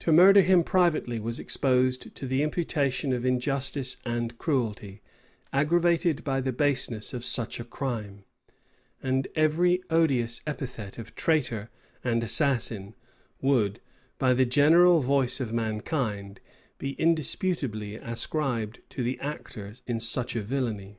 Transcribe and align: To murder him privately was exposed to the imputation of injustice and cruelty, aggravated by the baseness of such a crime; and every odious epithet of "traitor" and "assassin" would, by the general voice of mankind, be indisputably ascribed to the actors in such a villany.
To 0.00 0.10
murder 0.10 0.40
him 0.40 0.64
privately 0.64 1.20
was 1.20 1.38
exposed 1.38 2.12
to 2.16 2.26
the 2.26 2.42
imputation 2.42 3.12
of 3.12 3.24
injustice 3.24 3.96
and 4.04 4.36
cruelty, 4.36 5.00
aggravated 5.52 6.24
by 6.24 6.40
the 6.40 6.50
baseness 6.52 7.14
of 7.14 7.24
such 7.24 7.60
a 7.60 7.64
crime; 7.64 8.24
and 9.00 9.28
every 9.36 9.80
odious 9.90 10.40
epithet 10.44 10.98
of 10.98 11.14
"traitor" 11.14 11.70
and 12.02 12.24
"assassin" 12.24 12.96
would, 13.40 13.78
by 14.18 14.34
the 14.34 14.44
general 14.44 14.98
voice 15.02 15.38
of 15.38 15.52
mankind, 15.52 16.40
be 16.78 17.00
indisputably 17.00 17.94
ascribed 17.94 18.80
to 18.90 19.04
the 19.04 19.20
actors 19.20 19.82
in 19.86 20.00
such 20.00 20.34
a 20.34 20.42
villany. 20.42 20.98